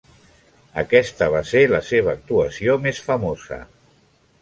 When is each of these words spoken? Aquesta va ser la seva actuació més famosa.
Aquesta 0.83 1.27
va 1.35 1.43
ser 1.51 1.63
la 1.73 1.83
seva 1.91 2.13
actuació 2.17 2.81
més 2.89 3.07
famosa. 3.11 3.65